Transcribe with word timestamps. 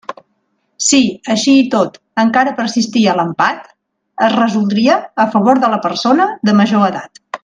Si, 0.85 0.99
així 1.33 1.53
i 1.57 1.65
tot, 1.75 1.99
encara 2.23 2.53
persistia 2.61 3.15
l'empat, 3.21 3.69
es 4.29 4.33
resoldria 4.39 4.97
a 5.27 5.31
favor 5.37 5.61
de 5.65 5.71
la 5.75 5.81
persona 5.89 6.27
de 6.51 6.57
major 6.63 6.89
edat. 6.89 7.23